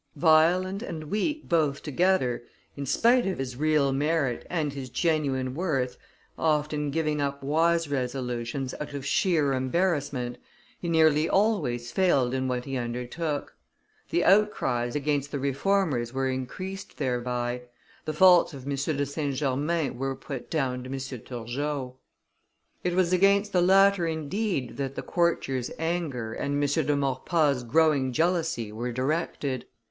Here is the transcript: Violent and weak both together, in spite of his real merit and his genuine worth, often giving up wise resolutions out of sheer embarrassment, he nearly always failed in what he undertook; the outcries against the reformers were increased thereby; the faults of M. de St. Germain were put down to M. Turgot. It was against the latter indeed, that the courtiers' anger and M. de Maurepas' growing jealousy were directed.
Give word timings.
Violent 0.15 0.81
and 0.81 1.11
weak 1.11 1.47
both 1.47 1.83
together, 1.83 2.41
in 2.75 2.87
spite 2.87 3.27
of 3.27 3.37
his 3.37 3.55
real 3.55 3.93
merit 3.93 4.47
and 4.49 4.73
his 4.73 4.89
genuine 4.89 5.53
worth, 5.53 5.95
often 6.39 6.89
giving 6.89 7.21
up 7.21 7.43
wise 7.43 7.87
resolutions 7.87 8.73
out 8.81 8.95
of 8.95 9.05
sheer 9.05 9.53
embarrassment, 9.53 10.39
he 10.79 10.89
nearly 10.89 11.29
always 11.29 11.91
failed 11.91 12.33
in 12.33 12.47
what 12.47 12.65
he 12.65 12.77
undertook; 12.77 13.55
the 14.09 14.25
outcries 14.25 14.95
against 14.95 15.29
the 15.31 15.37
reformers 15.37 16.11
were 16.13 16.27
increased 16.31 16.97
thereby; 16.97 17.61
the 18.05 18.11
faults 18.13 18.55
of 18.55 18.63
M. 18.65 18.71
de 18.75 19.05
St. 19.05 19.35
Germain 19.35 19.99
were 19.99 20.15
put 20.15 20.49
down 20.49 20.83
to 20.83 20.89
M. 20.91 20.97
Turgot. 20.97 21.93
It 22.83 22.95
was 22.95 23.13
against 23.13 23.53
the 23.53 23.61
latter 23.61 24.07
indeed, 24.07 24.77
that 24.77 24.95
the 24.95 25.03
courtiers' 25.03 25.69
anger 25.77 26.33
and 26.33 26.55
M. 26.63 26.85
de 26.87 26.95
Maurepas' 26.95 27.61
growing 27.61 28.11
jealousy 28.11 28.71
were 28.71 28.91
directed. 28.91 29.65